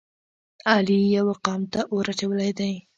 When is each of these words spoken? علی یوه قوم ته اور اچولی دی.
علی 0.73 0.99
یوه 1.17 1.35
قوم 1.45 1.61
ته 1.71 1.81
اور 1.91 2.05
اچولی 2.11 2.51
دی. 2.57 2.73